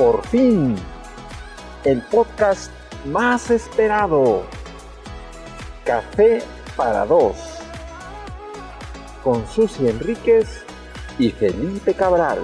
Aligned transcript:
Por 0.00 0.26
fin, 0.28 0.76
el 1.84 2.00
podcast 2.00 2.72
más 3.04 3.50
esperado. 3.50 4.44
Café 5.84 6.42
para 6.74 7.04
dos. 7.04 7.36
Con 9.22 9.46
Susi 9.46 9.88
Enríquez 9.88 10.64
y 11.18 11.28
Felipe 11.28 11.92
Cabral. 11.92 12.38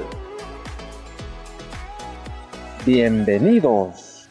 Bienvenidos. 2.85 4.29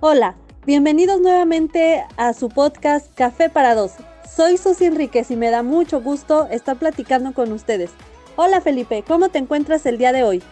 Hola, 0.00 0.34
bienvenidos 0.66 1.20
nuevamente 1.20 2.04
a 2.16 2.32
su 2.32 2.48
podcast 2.48 3.14
Café 3.14 3.48
para 3.48 3.76
dos. 3.76 3.92
Soy 4.28 4.58
Susi 4.58 4.86
Enríquez 4.86 5.30
y 5.30 5.36
me 5.36 5.50
da 5.50 5.62
mucho 5.62 6.00
gusto 6.00 6.48
estar 6.50 6.76
platicando 6.76 7.32
con 7.32 7.52
ustedes. 7.52 7.92
Hola 8.34 8.60
Felipe, 8.60 9.04
¿cómo 9.06 9.28
te 9.28 9.38
encuentras 9.38 9.86
el 9.86 9.98
día 9.98 10.12
de 10.12 10.24
hoy? 10.24 10.42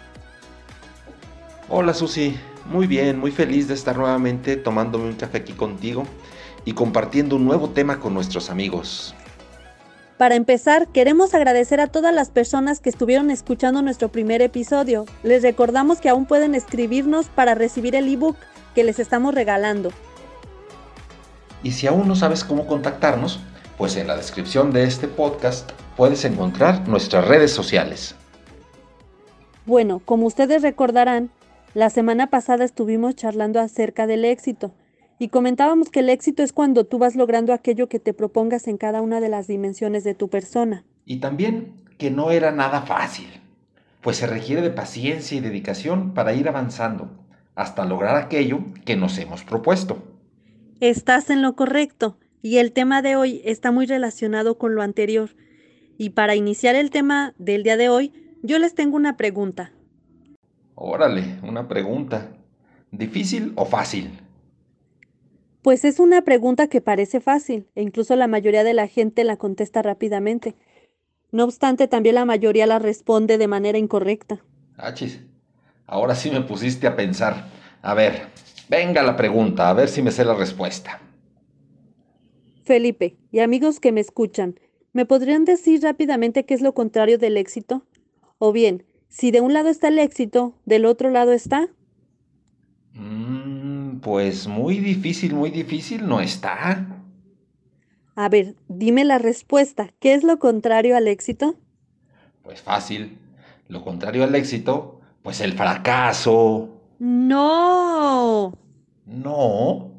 Hola 1.71 1.93
Susi, 1.93 2.35
muy 2.65 2.87
bien, 2.87 3.19
muy 3.19 3.31
feliz 3.31 3.69
de 3.69 3.75
estar 3.75 3.99
nuevamente 3.99 4.57
tomándome 4.57 5.05
un 5.05 5.17
café 5.17 5.39
aquí 5.39 5.53
contigo 5.53 6.05
y 6.65 6.73
compartiendo 6.73 7.37
un 7.37 7.45
nuevo 7.45 7.69
tema 7.69 8.01
con 8.01 8.15
nuestros 8.15 8.49
amigos. 8.49 9.15
Para 10.17 10.35
empezar, 10.35 10.89
queremos 10.89 11.35
agradecer 11.35 11.79
a 11.83 11.87
todas 11.87 12.15
las 12.15 12.31
personas 12.31 12.81
que 12.81 12.89
estuvieron 12.89 13.31
escuchando 13.31 13.83
nuestro 13.83 14.09
primer 14.09 14.41
episodio. 14.41 15.05
Les 15.23 15.43
recordamos 15.43 16.01
que 16.01 16.09
aún 16.09 16.25
pueden 16.25 16.55
escribirnos 16.55 17.27
para 17.27 17.55
recibir 17.55 17.95
el 17.95 18.09
ebook 18.09 18.37
que 18.75 18.83
les 18.83 18.99
estamos 18.99 19.35
regalando. 19.35 19.91
Y 21.63 21.73
si 21.73 21.87
aún 21.87 22.09
no 22.09 22.17
sabes 22.17 22.45
cómo 22.45 22.67
contactarnos, 22.67 23.41
pues 23.77 23.95
en 23.97 24.07
la 24.07 24.17
descripción 24.17 24.73
de 24.73 24.85
este 24.85 25.07
podcast 25.07 25.71
puedes 25.99 26.25
encontrar 26.25 26.89
nuestras 26.89 27.29
redes 27.29 27.53
sociales. 27.53 28.15
Bueno, 29.67 30.01
como 30.03 30.27
ustedes 30.27 30.63
recordarán, 30.63 31.31
la 31.75 31.91
semana 31.91 32.29
pasada 32.29 32.65
estuvimos 32.65 33.15
charlando 33.15 33.61
acerca 33.61 34.07
del 34.07 34.25
éxito 34.25 34.75
y 35.19 35.29
comentábamos 35.29 35.91
que 35.91 36.01
el 36.01 36.09
éxito 36.09 36.43
es 36.43 36.53
cuando 36.53 36.85
tú 36.85 36.99
vas 36.99 37.17
logrando 37.17 37.53
aquello 37.53 37.89
que 37.89 37.99
te 37.99 38.15
propongas 38.15 38.69
en 38.69 38.79
cada 38.79 39.03
una 39.03 39.21
de 39.21 39.29
las 39.29 39.47
dimensiones 39.47 40.05
de 40.05 40.15
tu 40.15 40.29
persona. 40.29 40.85
Y 41.05 41.19
también 41.19 41.75
que 41.99 42.11
no 42.11 42.31
era 42.31 42.53
nada 42.53 42.83
fácil, 42.83 43.29
pues 44.01 44.17
se 44.19 44.27
requiere 44.27 44.63
de 44.63 44.71
paciencia 44.71 45.37
y 45.37 45.41
dedicación 45.41 46.15
para 46.15 46.35
ir 46.35 46.49
avanzando 46.49 47.11
hasta 47.55 47.85
lograr 47.85 48.17
aquello 48.17 48.61
que 48.85 48.97
nos 48.97 49.19
hemos 49.19 49.43
propuesto. 49.43 50.03
Estás 50.81 51.29
en 51.29 51.43
lo 51.43 51.57
correcto 51.57 52.17
y 52.41 52.59
el 52.59 52.73
tema 52.73 53.03
de 53.03 53.17
hoy 53.17 53.43
está 53.45 53.73
muy 53.73 53.87
relacionado 53.87 54.59
con 54.59 54.77
lo 54.77 54.83
anterior. 54.83 55.31
Y 55.99 56.11
para 56.11 56.37
iniciar 56.37 56.77
el 56.77 56.91
tema 56.91 57.35
del 57.39 57.65
día 57.65 57.77
de 57.77 57.89
hoy, 57.89 58.13
yo 58.45 58.61
les 58.61 58.77
tengo 58.77 58.97
una 58.97 59.17
pregunta. 59.17 59.73
Órale, 60.81 61.41
una 61.43 61.67
pregunta. 61.67 62.29
¿Difícil 62.93 63.53
o 63.57 63.65
fácil? 63.65 64.13
Pues 65.61 65.85
es 65.85 65.99
una 65.99 66.23
pregunta 66.23 66.69
que 66.69 66.81
parece 66.81 67.19
fácil 67.21 67.67
e 67.75 67.83
incluso 67.83 68.15
la 68.15 68.29
mayoría 68.29 68.63
de 68.63 68.75
la 68.75 68.87
gente 68.87 69.25
la 69.25 69.37
contesta 69.37 69.83
rápidamente. 69.83 70.55
No 71.33 71.43
obstante, 71.43 71.89
también 71.89 72.15
la 72.15 72.25
mayoría 72.25 72.69
la 72.69 72.79
responde 72.79 73.39
de 73.39 73.49
manera 73.49 73.77
incorrecta. 73.77 74.45
Achis, 74.77 75.21
ahora 75.85 76.15
sí 76.15 76.31
me 76.31 76.43
pusiste 76.43 76.87
a 76.87 76.95
pensar. 76.95 77.49
A 77.83 77.95
ver, 77.95 78.29
venga 78.69 79.03
la 79.03 79.17
pregunta, 79.17 79.69
a 79.69 79.73
ver 79.73 79.89
si 79.89 80.01
me 80.01 80.13
sé 80.13 80.25
la 80.25 80.35
respuesta. 80.35 81.01
Felipe, 82.63 83.17
y 83.33 83.41
amigos 83.41 83.81
que 83.81 83.91
me 83.91 84.01
escuchan, 84.01 84.61
¿me 84.93 85.07
podrían 85.07 85.45
decir 85.45 85.83
rápidamente 85.83 86.45
qué 86.45 86.55
es 86.55 86.61
lo 86.61 86.73
contrario 86.73 87.19
del 87.19 87.37
éxito? 87.37 87.83
O 88.39 88.53
bien, 88.53 88.85
si 89.09 89.31
de 89.31 89.41
un 89.41 89.53
lado 89.53 89.69
está 89.69 89.89
el 89.89 89.99
éxito, 89.99 90.55
del 90.65 90.87
otro 90.87 91.11
lado 91.11 91.33
está. 91.33 91.69
Mm, 92.93 94.01
pues 94.01 94.47
muy 94.47 94.79
difícil, 94.79 95.35
muy 95.35 95.51
difícil 95.51 96.07
no 96.07 96.21
está. 96.21 96.87
A 98.15 98.29
ver, 98.29 98.57
dime 98.69 99.05
la 99.05 99.19
respuesta. 99.19 99.91
¿Qué 100.01 100.15
es 100.15 100.25
lo 100.25 100.39
contrario 100.39 100.97
al 100.97 101.09
éxito? 101.09 101.57
Pues 102.43 102.61
fácil. 102.61 103.19
Lo 103.69 103.85
contrario 103.85 104.25
al 104.25 104.35
éxito, 104.35 105.01
pues 105.23 105.41
el 105.41 105.53
fracaso. 105.53 106.69
No. 106.99 108.53
No. 109.07 109.93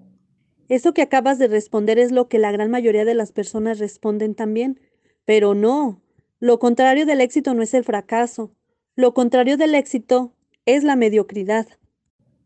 Eso 0.67 0.93
que 0.93 1.01
acabas 1.01 1.39
de 1.39 1.47
responder 1.47 1.97
es 1.97 2.11
lo 2.11 2.27
que 2.27 2.39
la 2.39 2.51
gran 2.51 2.69
mayoría 2.69 3.05
de 3.05 3.15
las 3.15 3.31
personas 3.31 3.79
responden 3.79 4.35
también. 4.35 4.79
Pero 5.25 5.55
no. 5.55 6.01
Lo 6.39 6.59
contrario 6.59 7.05
del 7.05 7.21
éxito 7.21 7.53
no 7.53 7.63
es 7.63 7.73
el 7.73 7.83
fracaso. 7.83 8.51
Lo 8.99 9.13
contrario 9.13 9.55
del 9.55 9.75
éxito 9.75 10.33
es 10.65 10.83
la 10.83 10.97
mediocridad. 10.97 11.65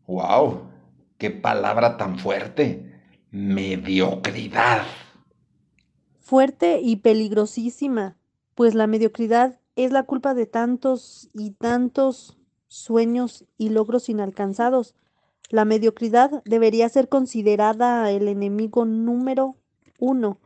¡Wow! 0.06 0.60
¡Qué 1.18 1.32
palabra 1.32 1.96
tan 1.96 2.16
fuerte! 2.16 2.92
Mediocridad. 3.32 4.82
Fuerte 6.20 6.78
y 6.80 6.94
peligrosísima, 6.94 8.16
pues 8.54 8.76
la 8.76 8.86
mediocridad 8.86 9.58
es 9.74 9.90
la 9.90 10.04
culpa 10.04 10.32
de 10.32 10.46
tantos 10.46 11.28
y 11.34 11.50
tantos 11.50 12.38
sueños 12.68 13.46
y 13.58 13.70
logros 13.70 14.08
inalcanzados. 14.08 14.94
La 15.50 15.64
mediocridad 15.64 16.40
debería 16.44 16.88
ser 16.88 17.08
considerada 17.08 18.12
el 18.12 18.28
enemigo 18.28 18.84
número 18.84 19.56
uno, 19.98 20.38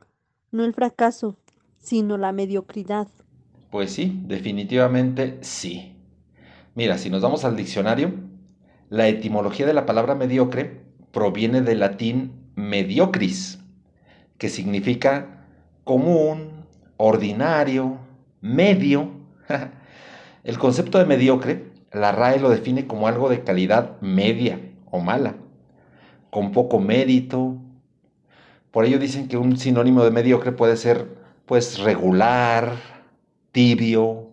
no 0.53 0.65
el 0.65 0.73
fracaso, 0.73 1.37
sino 1.77 2.17
la 2.17 2.33
mediocridad. 2.33 3.09
Pues 3.71 3.93
sí, 3.93 4.23
definitivamente 4.25 5.37
sí. 5.43 5.97
Mira, 6.79 6.97
si 6.97 7.11
nos 7.11 7.23
vamos 7.23 7.45
al 7.45 7.57
diccionario, 7.57 8.13
la 8.89 9.09
etimología 9.09 9.67
de 9.67 9.75
la 9.75 9.85
palabra 9.85 10.15
mediocre 10.15 10.81
proviene 11.11 11.61
del 11.61 11.81
latín 11.81 12.53
mediocris, 12.55 13.59
que 14.39 14.49
significa 14.49 15.45
común, 15.83 16.67
ordinario, 16.97 17.99
medio. 18.41 19.11
El 20.45 20.57
concepto 20.61 21.01
de 21.01 21.07
mediocre, 21.07 21.65
la 21.91 22.13
RAE 22.13 22.39
lo 22.39 22.49
define 22.49 22.87
como 22.87 23.09
algo 23.09 23.29
de 23.29 23.43
calidad 23.43 24.01
media 24.01 24.61
o 24.93 25.01
mala, 25.01 25.35
con 26.31 26.53
poco 26.53 26.79
mérito. 26.79 27.57
Por 28.71 28.85
ello 28.85 29.01
dicen 29.01 29.27
que 29.27 29.37
un 29.37 29.57
sinónimo 29.57 30.05
de 30.05 30.13
mediocre 30.13 30.53
puede 30.53 30.77
ser 30.77 31.09
pues 31.45 31.81
regular, 31.81 32.77
tibio, 33.51 34.29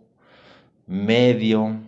medio, 0.85 1.79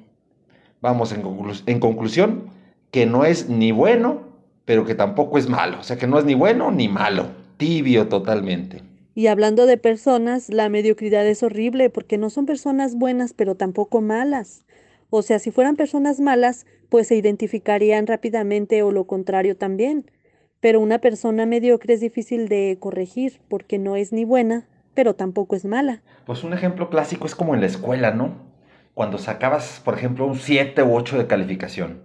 vamos, 0.82 1.12
en, 1.12 1.22
conclu 1.22 1.54
en, 1.66 1.80
conclusión, 1.80 2.50
que 2.92 3.06
no 3.06 3.26
es 3.26 3.50
ni 3.50 3.72
bueno, 3.72 4.22
pero 4.66 4.86
que 4.86 4.96
tampoco 4.96 5.38
es 5.38 5.50
malo. 5.50 5.80
O 5.80 5.84
sea, 5.84 5.98
que 5.98 6.08
no 6.08 6.20
es 6.20 6.26
ni 6.26 6.36
bueno 6.36 6.72
ni 6.72 6.88
malo, 6.88 7.28
tibio 7.58 8.08
totalmente. 8.08 8.82
Y 9.16 9.28
hablando 9.28 9.66
de 9.66 9.78
personas, 9.78 10.50
la 10.50 10.70
mediocridad 10.70 11.26
es 11.26 11.42
horrible 11.42 11.90
porque 11.90 12.18
no 12.18 12.30
son 12.30 12.46
personas 12.46 12.96
buenas, 12.96 13.34
pero 13.34 13.56
tampoco 13.56 14.02
malas. 14.02 14.64
O 15.10 15.22
sea, 15.22 15.40
si 15.40 15.52
fueran 15.52 15.76
personas 15.76 16.20
malas, 16.20 16.66
pues 16.90 17.08
se 17.08 17.16
identificarían 17.16 18.08
rápidamente 18.08 18.84
o 18.84 18.92
lo 18.92 19.06
contrario 19.06 19.58
también. 19.58 20.12
Pero 20.60 20.80
una 20.82 21.00
persona 21.00 21.46
mediocre 21.46 21.94
es 21.94 22.00
difícil 22.00 22.48
de 22.48 22.78
corregir 22.80 23.40
porque 23.48 23.80
no 23.80 23.96
es 23.96 24.12
ni 24.12 24.26
buena, 24.26 24.68
pero 24.94 25.16
tampoco 25.16 25.56
es 25.56 25.66
mala. 25.66 26.02
Pues 26.26 26.44
un 26.44 26.54
ejemplo 26.54 26.90
clásico 26.90 27.26
es 27.26 27.36
como 27.36 27.56
en 27.56 27.62
la 27.62 27.68
escuela, 27.68 28.12
¿no? 28.12 28.47
Cuando 28.97 29.19
sacabas, 29.19 29.80
por 29.85 29.94
ejemplo, 29.94 30.25
un 30.25 30.38
7 30.40 30.81
u 30.81 30.96
8 30.96 31.19
de 31.19 31.28
calificación. 31.28 32.02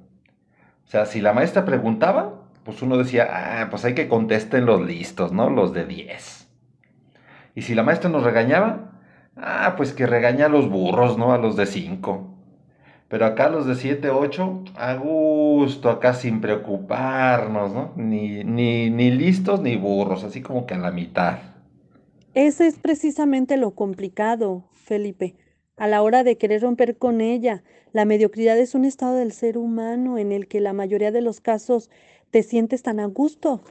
O 0.84 0.90
sea, 0.90 1.06
si 1.06 1.22
la 1.22 1.32
maestra 1.32 1.64
preguntaba, 1.64 2.42
pues 2.64 2.82
uno 2.82 2.98
decía, 2.98 3.28
ah, 3.30 3.68
pues 3.70 3.86
hay 3.86 3.94
que 3.94 4.08
contesten 4.08 4.66
los 4.66 4.82
listos, 4.82 5.32
¿no? 5.32 5.48
Los 5.48 5.72
de 5.72 5.86
10. 5.86 6.48
Y 7.54 7.62
si 7.62 7.74
la 7.74 7.82
maestra 7.82 8.10
nos 8.10 8.24
regañaba, 8.24 8.92
ah, 9.36 9.72
pues 9.78 9.94
que 9.94 10.06
regaña 10.06 10.44
a 10.44 10.48
los 10.50 10.68
burros, 10.68 11.16
¿no? 11.16 11.32
A 11.32 11.38
los 11.38 11.56
de 11.56 11.64
5. 11.64 12.36
Pero 13.08 13.24
acá 13.24 13.48
los 13.48 13.64
de 13.64 13.74
7, 13.74 14.10
8, 14.10 14.64
a 14.76 14.92
gusto, 14.92 15.88
acá 15.88 16.12
sin 16.12 16.42
preocuparnos, 16.42 17.72
¿no? 17.72 17.92
Ni, 17.96 18.44
ni, 18.44 18.90
ni 18.90 19.10
listos 19.10 19.62
ni 19.62 19.76
burros, 19.76 20.24
así 20.24 20.42
como 20.42 20.66
que 20.66 20.74
a 20.74 20.78
la 20.78 20.90
mitad. 20.90 21.38
Ese 22.34 22.66
es 22.66 22.78
precisamente 22.78 23.56
lo 23.56 23.70
complicado, 23.70 24.64
Felipe 24.72 25.36
a 25.82 25.88
la 25.88 26.00
hora 26.00 26.22
de 26.22 26.38
querer 26.38 26.62
romper 26.62 26.96
con 26.96 27.20
ella. 27.20 27.64
La 27.92 28.04
mediocridad 28.04 28.56
es 28.56 28.76
un 28.76 28.84
estado 28.84 29.16
del 29.16 29.32
ser 29.32 29.58
humano 29.58 30.16
en 30.16 30.30
el 30.30 30.46
que 30.46 30.60
la 30.60 30.72
mayoría 30.72 31.10
de 31.10 31.22
los 31.22 31.40
casos 31.40 31.90
te 32.30 32.44
sientes 32.44 32.84
tan 32.84 33.00
a 33.00 33.06
gusto, 33.06 33.62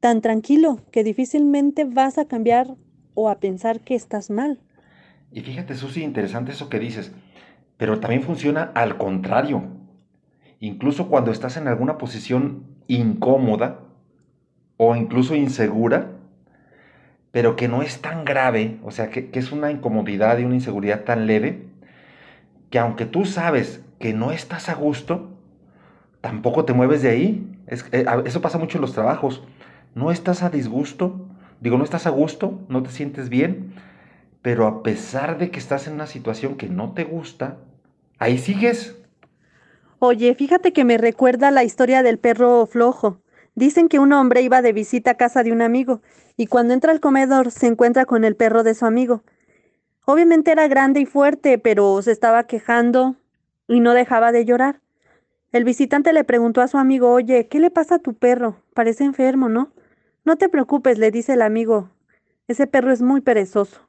tan 0.00 0.20
tranquilo, 0.20 0.80
que 0.90 1.02
difícilmente 1.02 1.84
vas 1.84 2.18
a 2.18 2.26
cambiar 2.26 2.76
o 3.14 3.30
a 3.30 3.40
pensar 3.40 3.80
que 3.80 3.94
estás 3.94 4.28
mal. 4.28 4.60
Y 5.32 5.40
fíjate, 5.40 5.76
Susi, 5.76 6.02
interesante 6.02 6.52
eso 6.52 6.68
que 6.68 6.78
dices, 6.78 7.10
pero 7.78 8.00
también 8.00 8.22
funciona 8.22 8.70
al 8.74 8.98
contrario. 8.98 9.62
Incluso 10.58 11.08
cuando 11.08 11.30
estás 11.30 11.56
en 11.56 11.68
alguna 11.68 11.96
posición 11.96 12.66
incómoda 12.86 13.80
o 14.76 14.94
incluso 14.94 15.34
insegura, 15.34 16.19
pero 17.32 17.56
que 17.56 17.68
no 17.68 17.82
es 17.82 18.00
tan 18.00 18.24
grave, 18.24 18.78
o 18.84 18.90
sea, 18.90 19.10
que, 19.10 19.30
que, 19.30 19.38
es 19.38 19.52
una 19.52 19.70
incomodidad 19.70 20.38
y 20.38 20.44
una 20.44 20.56
inseguridad 20.56 21.04
tan 21.04 21.26
leve, 21.26 21.66
que 22.70 22.78
aunque 22.78 23.06
tú 23.06 23.24
sabes 23.24 23.82
que 23.98 24.12
no 24.12 24.32
estás 24.32 24.68
a 24.68 24.74
gusto, 24.74 25.30
tampoco 26.20 26.64
te 26.64 26.72
mueves 26.72 27.02
de 27.02 27.10
ahí. 27.10 27.46
Es, 27.66 27.84
eh, 27.92 28.04
eso 28.24 28.40
pasa 28.40 28.58
mucho 28.58 28.78
en 28.78 28.82
los 28.82 28.92
trabajos. 28.92 29.42
No 29.94 30.10
estás 30.10 30.42
a 30.42 30.50
disgusto, 30.50 31.28
digo, 31.60 31.78
no 31.78 31.84
estás 31.84 32.06
a 32.06 32.10
gusto, 32.10 32.60
no 32.68 32.82
te 32.82 32.90
sientes 32.90 33.28
bien, 33.28 33.74
pero 34.42 34.66
a 34.66 34.82
pesar 34.82 35.38
de 35.38 35.50
que 35.50 35.58
estás 35.58 35.86
en 35.86 35.94
una 35.94 36.06
situación 36.06 36.56
que 36.56 36.68
no 36.68 36.92
te 36.92 37.04
gusta, 37.04 37.58
ahí 38.18 38.38
sigues. 38.38 38.96
Oye, 39.98 40.34
fíjate 40.34 40.72
que 40.72 40.84
me 40.84 40.96
recuerda 40.96 41.50
la 41.50 41.64
historia 41.64 42.02
del 42.02 42.18
perro 42.18 42.66
flojo. 42.66 43.20
Dicen 43.54 43.88
que 43.88 43.98
un 43.98 44.12
hombre 44.12 44.40
iba 44.40 44.62
de 44.62 44.72
visita 44.72 45.12
a 45.12 45.16
casa 45.16 45.42
de 45.42 45.52
un 45.52 45.60
amigo 45.60 46.00
y 46.40 46.46
cuando 46.46 46.72
entra 46.72 46.90
al 46.90 47.00
comedor 47.00 47.50
se 47.50 47.66
encuentra 47.66 48.06
con 48.06 48.24
el 48.24 48.34
perro 48.34 48.62
de 48.62 48.72
su 48.72 48.86
amigo. 48.86 49.22
Obviamente 50.06 50.50
era 50.50 50.68
grande 50.68 50.98
y 51.00 51.04
fuerte, 51.04 51.58
pero 51.58 52.00
se 52.00 52.12
estaba 52.12 52.44
quejando 52.44 53.16
y 53.68 53.80
no 53.80 53.92
dejaba 53.92 54.32
de 54.32 54.46
llorar. 54.46 54.80
El 55.52 55.64
visitante 55.64 56.14
le 56.14 56.24
preguntó 56.24 56.62
a 56.62 56.68
su 56.68 56.78
amigo, 56.78 57.12
oye, 57.12 57.48
¿qué 57.48 57.60
le 57.60 57.70
pasa 57.70 57.96
a 57.96 57.98
tu 57.98 58.14
perro? 58.14 58.56
Parece 58.72 59.04
enfermo, 59.04 59.50
¿no? 59.50 59.74
No 60.24 60.36
te 60.36 60.48
preocupes, 60.48 60.96
le 60.96 61.10
dice 61.10 61.34
el 61.34 61.42
amigo. 61.42 61.90
Ese 62.48 62.66
perro 62.66 62.90
es 62.90 63.02
muy 63.02 63.20
perezoso. 63.20 63.86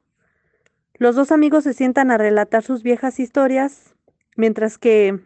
Los 0.96 1.16
dos 1.16 1.32
amigos 1.32 1.64
se 1.64 1.74
sientan 1.74 2.12
a 2.12 2.18
relatar 2.18 2.64
sus 2.64 2.84
viejas 2.84 3.22
historias, 3.22 3.96
mientras 4.36 4.78
que 4.78 5.22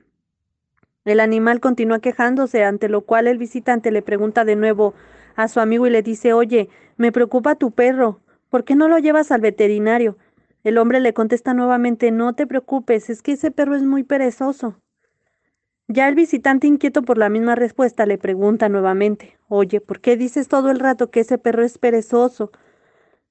el 1.05 1.19
animal 1.19 1.59
continúa 1.59 1.97
quejándose, 2.01 2.63
ante 2.63 2.87
lo 2.87 3.01
cual 3.01 3.25
el 3.25 3.39
visitante 3.39 3.89
le 3.89 4.03
pregunta 4.03 4.45
de 4.45 4.55
nuevo 4.55 4.93
a 5.35 5.47
su 5.47 5.59
amigo 5.59 5.87
y 5.87 5.89
le 5.89 6.01
dice, 6.01 6.33
oye, 6.33 6.69
me 6.97 7.11
preocupa 7.11 7.55
tu 7.55 7.71
perro, 7.71 8.21
¿por 8.49 8.63
qué 8.63 8.75
no 8.75 8.87
lo 8.87 8.97
llevas 8.97 9.31
al 9.31 9.41
veterinario? 9.41 10.17
El 10.63 10.77
hombre 10.77 10.99
le 10.99 11.13
contesta 11.13 11.53
nuevamente, 11.53 12.11
no 12.11 12.33
te 12.33 12.47
preocupes, 12.47 13.09
es 13.09 13.21
que 13.21 13.33
ese 13.33 13.51
perro 13.51 13.75
es 13.75 13.83
muy 13.83 14.03
perezoso. 14.03 14.79
Ya 15.87 16.07
el 16.07 16.15
visitante 16.15 16.65
inquieto 16.65 17.03
por 17.03 17.19
la 17.19 17.29
misma 17.29 17.53
respuesta 17.53 18.07
le 18.07 18.17
pregunta 18.17 18.69
nuevamente, 18.69 19.37
Oye, 19.47 19.79
¿por 19.79 20.01
qué 20.01 20.17
dices 20.17 20.47
todo 20.47 20.71
el 20.71 20.79
rato 20.79 21.11
que 21.11 21.19
ese 21.19 21.37
perro 21.37 21.63
es 21.63 21.77
perezoso? 21.77 22.51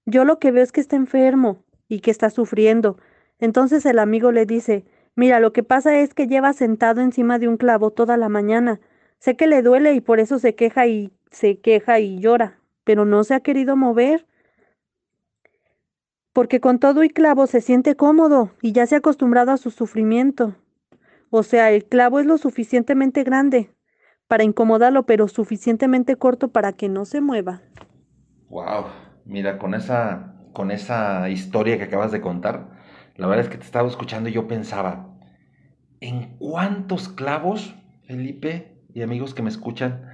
Yo 0.07 0.25
lo 0.25 0.39
que 0.39 0.53
veo 0.53 0.63
es 0.63 0.71
que 0.71 0.81
está 0.81 0.95
enfermo 0.95 1.65
y 1.89 1.99
que 1.99 2.13
está 2.13 2.31
sufriendo. 2.31 2.97
Entonces 3.41 3.85
el 3.87 3.99
amigo 3.99 4.31
le 4.31 4.47
dice, 4.47 4.85
Mira, 5.17 5.41
lo 5.41 5.53
que 5.53 5.65
pasa 5.65 5.99
es 5.99 6.15
que 6.15 6.29
lleva 6.29 6.53
sentado 6.53 7.01
encima 7.01 7.41
de 7.41 7.49
un 7.49 7.57
clavo 7.57 7.91
toda 7.91 8.17
la 8.17 8.29
mañana. 8.29 8.81
Sé 9.19 9.37
que 9.37 9.49
le 9.49 9.63
duele 9.63 9.95
y 9.95 10.01
por 10.01 10.21
eso 10.21 10.39
se 10.39 10.55
queja 10.55 10.87
y 10.87 11.13
se 11.35 11.59
queja 11.61 12.01
y 12.01 12.19
llora, 12.21 12.59
pero 12.85 13.05
no 13.05 13.25
se 13.25 13.35
ha 13.35 13.41
querido 13.41 13.77
mover. 13.77 14.27
Porque 16.33 16.61
con 16.61 16.79
todo 16.79 17.05
y 17.05 17.11
clavo 17.11 17.47
se 17.47 17.61
siente 17.61 17.97
cómodo 17.97 18.53
y 18.63 18.73
ya 18.73 18.87
se 18.87 18.95
ha 18.95 18.99
acostumbrado 18.99 19.53
a 19.53 19.57
su 19.57 19.71
sufrimiento. 19.71 20.57
O 21.31 21.43
sea, 21.43 21.71
el 21.71 21.85
clavo 21.85 22.21
es 22.21 22.27
lo 22.27 22.39
suficientemente 22.39 23.25
grande 23.25 23.71
para 24.29 24.45
incomodarlo, 24.45 25.05
pero 25.05 25.29
suficientemente 25.29 26.17
corto 26.17 26.49
para 26.49 26.73
que 26.73 26.89
no 26.89 27.05
se 27.05 27.21
mueva. 27.21 27.63
Wow, 28.49 28.87
mira, 29.25 29.59
con 29.59 29.75
esa, 29.75 30.37
con 30.53 30.71
esa 30.71 31.29
historia 31.29 31.77
que 31.77 31.85
acabas 31.85 32.13
de 32.13 32.21
contar, 32.21 32.71
la 33.17 33.27
verdad 33.27 33.45
es 33.45 33.51
que 33.51 33.59
te 33.59 33.65
estaba 33.65 33.89
escuchando 33.89 34.29
y 34.29 34.33
yo 34.33 34.49
pensaba, 34.49 35.17
¿en 36.01 36.37
cuántos 36.39 37.09
clavos, 37.09 37.75
Felipe 38.07 38.83
y 38.93 39.03
amigos 39.03 39.35
que 39.35 39.43
me 39.43 39.51
escuchan, 39.51 40.14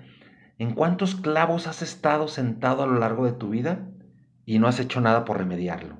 en 0.61 0.75
cuántos 0.75 1.15
clavos 1.15 1.67
has 1.67 1.81
estado 1.81 2.29
sentado 2.29 2.83
a 2.83 2.87
lo 2.87 2.99
largo 2.99 3.25
de 3.25 3.33
tu 3.33 3.49
vida 3.49 3.89
y 4.45 4.59
no 4.59 4.69
has 4.69 4.79
hecho 4.79 5.01
nada 5.01 5.25
por 5.25 5.39
remediarlo? 5.39 5.97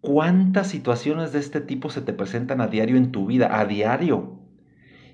¿Cuántas 0.00 0.68
situaciones 0.68 1.30
de 1.34 1.40
este 1.40 1.60
tipo 1.60 1.90
se 1.90 2.00
te 2.00 2.14
presentan 2.14 2.62
a 2.62 2.68
diario 2.68 2.96
en 2.96 3.12
tu 3.12 3.26
vida? 3.26 3.60
A 3.60 3.66
diario. 3.66 4.40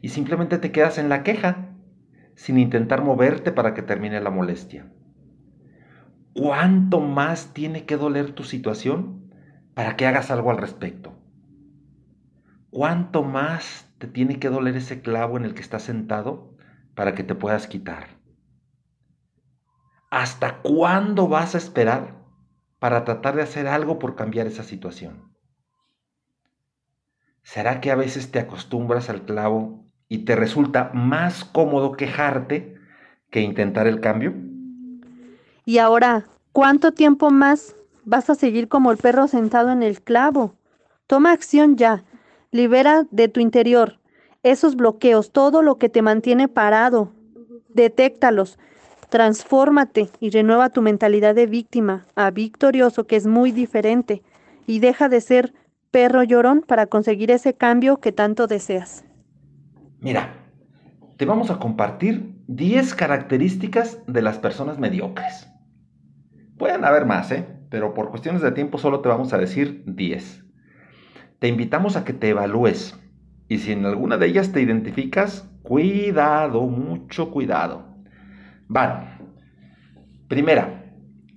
Y 0.01 0.11
simplemente 0.11 0.59
te 0.59 0.71
quedas 0.71 0.97
en 0.99 1.09
la 1.09 1.25
queja, 1.25 1.71
sin 2.37 2.57
intentar 2.57 3.03
moverte 3.03 3.51
para 3.51 3.75
que 3.75 3.83
termine 3.83 4.21
la 4.21 4.31
molestia. 4.31 4.87
¿Cuánto 6.35 7.01
más 7.01 7.53
tiene 7.53 7.85
que 7.85 7.97
doler 7.97 8.31
tu 8.31 8.45
situación 8.45 9.33
para 9.75 9.97
que 9.97 10.07
hagas 10.07 10.31
algo 10.31 10.53
al 10.53 10.59
respecto? 10.59 11.19
¿Cuánto 12.71 13.25
más 13.25 13.93
te 13.99 14.07
tiene 14.07 14.39
que 14.39 14.51
doler 14.51 14.77
ese 14.77 15.01
clavo 15.01 15.37
en 15.37 15.45
el 15.45 15.55
que 15.55 15.63
estás 15.63 15.83
sentado 15.83 16.56
para 16.97 17.15
que 17.15 17.23
te 17.23 17.37
puedas 17.37 17.69
quitar? 17.69 18.09
¿Hasta 20.11 20.63
cuándo 20.63 21.29
vas 21.29 21.55
a 21.55 21.59
esperar 21.59 22.17
para 22.81 23.05
tratar 23.05 23.37
de 23.37 23.43
hacer 23.43 23.69
algo 23.69 24.01
por 24.01 24.17
cambiar 24.17 24.49
esa 24.49 24.65
situación? 24.65 25.31
¿Será 27.45 27.81
que 27.81 27.93
a 27.93 27.97
veces 27.97 28.33
te 28.33 28.41
acostumbras 28.41 29.09
al 29.09 29.25
clavo 29.25 29.85
y 30.09 30.25
te 30.25 30.35
resulta 30.35 30.91
más 30.95 31.45
cómodo 31.45 31.93
quejarte 31.93 32.77
que 33.31 33.41
intentar 33.41 33.87
el 33.87 34.01
cambio? 34.01 34.35
Y 35.65 35.79
ahora, 35.79 36.25
¿cuánto 36.53 36.93
tiempo 36.93 37.31
más 37.31 37.77
vas 38.05 38.31
a 38.31 38.35
seguir 38.35 38.69
como 38.69 38.91
el 38.91 38.97
perro 38.97 39.29
sentado 39.29 39.71
en 39.71 39.83
el 39.83 40.01
clavo? 40.03 40.55
Toma 41.07 41.33
acción 41.33 41.77
ya. 41.77 42.05
Libera 42.53 43.07
de 43.11 43.29
tu 43.29 43.41
interior 43.41 43.99
esos 44.51 44.77
bloqueos, 44.77 45.33
todo 45.33 45.63
lo 45.63 45.77
que 45.77 45.89
te 45.89 46.03
mantiene 46.03 46.49
parado. 46.49 47.13
Detéctalos 47.69 48.59
Transfórmate 49.09 50.11
y 50.19 50.31
renueva 50.31 50.71
tu 50.71 50.83
mentalidad 50.83 51.35
de 51.35 51.47
víctima 51.47 52.07
a 52.17 52.31
victorioso, 52.31 53.07
que 53.07 53.17
es 53.17 53.27
muy 53.27 53.53
diferente, 53.53 54.23
y 54.67 54.81
deja 54.81 55.09
de 55.09 55.21
ser 55.21 55.55
perro 55.93 56.25
llorón 56.25 56.63
para 56.67 56.87
conseguir 56.87 57.31
ese 57.31 57.55
cambio 57.55 57.99
que 57.99 58.11
tanto 58.11 58.47
deseas. 58.49 59.05
Mira, 60.01 60.35
te 61.17 61.25
vamos 61.25 61.51
a 61.51 61.59
compartir 61.59 62.35
10 62.49 62.95
características 62.95 64.01
de 64.07 64.23
las 64.23 64.39
personas 64.39 64.79
mediocres. 64.79 65.49
Pueden 66.59 66.85
haber 66.85 67.07
más, 67.07 67.31
¿eh? 67.31 67.47
pero 67.71 67.95
por 67.95 68.11
cuestiones 68.11 68.43
de 68.43 68.53
tiempo 68.53 68.77
solo 68.77 69.01
te 69.01 69.09
vamos 69.09 69.33
a 69.33 69.39
decir 69.39 69.85
10. 69.87 70.45
Te 71.39 71.49
invitamos 71.49 71.97
a 71.97 72.05
que 72.05 72.13
te 72.13 72.31
evalúes 72.31 72.99
y 73.49 73.59
si 73.59 73.73
en 73.73 73.85
alguna 73.87 74.17
de 74.17 74.27
ellas 74.27 74.53
te 74.53 74.61
identificas, 74.61 75.49
cuidado, 75.63 76.63
mucho 76.63 77.31
cuidado. 77.31 77.85
Van. 78.69 79.19
Primera, 80.29 80.85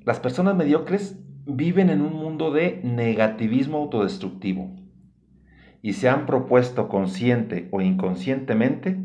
las 0.04 0.20
personas 0.20 0.56
mediocres 0.56 1.20
viven 1.46 1.90
en 1.90 2.02
un 2.02 2.14
mundo 2.14 2.52
de 2.52 2.82
negativismo 2.84 3.78
autodestructivo 3.78 4.76
y 5.82 5.94
se 5.94 6.10
han 6.10 6.26
propuesto 6.26 6.90
consciente 6.90 7.70
o 7.72 7.82
inconscientemente 7.82 9.04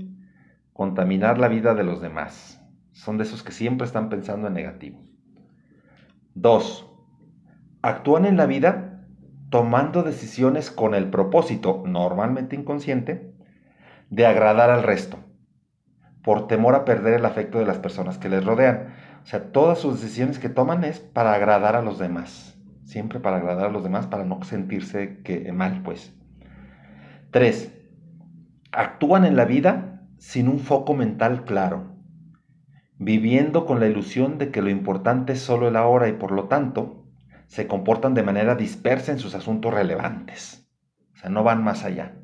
contaminar 0.73 1.39
la 1.39 1.49
vida 1.49 1.75
de 1.75 1.85
los 1.85 2.01
demás. 2.01 2.61
Son 2.93 3.19
de 3.19 3.25
esos 3.25 3.43
que 3.43 3.53
siempre 3.53 3.87
están 3.87 4.09
pensando 4.09 4.49
en 4.49 4.55
negativo. 4.55 5.03
Dos, 6.35 6.91
actúan 7.83 8.25
en 8.25 8.37
la 8.37 8.47
vida 8.47 8.94
tomando 9.55 10.03
decisiones 10.03 10.73
con 10.73 10.97
el 10.97 11.11
propósito, 11.11 11.85
normalmente 11.87 12.57
inconsciente, 12.57 13.37
de 14.11 14.27
agradar 14.27 14.69
al 14.69 14.83
resto 14.83 15.21
por 16.25 16.49
temor 16.49 16.75
a 16.75 16.85
perder 16.85 17.15
el 17.15 17.25
afecto 17.25 17.61
de 17.61 17.65
las 17.65 17.79
personas 17.79 18.19
que 18.19 18.29
les 18.29 18.45
rodean. 18.45 18.89
O 19.23 19.27
sea, 19.27 19.53
todas 19.53 19.79
sus 19.79 20.01
decisiones 20.01 20.41
que 20.41 20.49
toman 20.49 20.83
es 20.83 20.99
para 20.99 21.35
agradar 21.35 21.77
a 21.77 21.83
los 21.83 22.01
demás. 22.01 22.59
Siempre 22.83 23.21
para 23.21 23.37
agradar 23.37 23.67
a 23.67 23.71
los 23.71 23.85
demás, 23.85 24.09
para 24.09 24.25
no 24.25 24.43
sentirse 24.43 25.23
que, 25.23 25.53
mal, 25.53 25.83
pues. 25.85 26.13
Tres, 27.31 27.73
actúan 28.73 29.25
en 29.25 29.37
la 29.37 29.45
vida 29.45 30.03
sin 30.19 30.49
un 30.49 30.59
foco 30.59 30.95
mental 30.95 31.45
claro, 31.45 31.93
viviendo 32.99 33.67
con 33.67 33.79
la 33.79 33.87
ilusión 33.87 34.37
de 34.37 34.51
que 34.51 34.63
lo 34.63 34.71
importante 34.71 35.35
es 35.35 35.39
solo 35.39 35.69
el 35.69 35.77
ahora 35.77 36.09
y 36.09 36.15
por 36.15 36.33
lo 36.33 36.49
tanto 36.49 37.04
se 37.47 37.67
comportan 37.67 38.15
de 38.15 38.23
manera 38.23 38.55
dispersa 38.55 39.13
en 39.13 39.19
sus 39.19 39.35
asuntos 39.35 39.73
relevantes. 39.73 40.69
O 41.15 41.17
sea, 41.19 41.31
no 41.31 41.45
van 41.45 41.63
más 41.63 41.85
allá. 41.85 42.17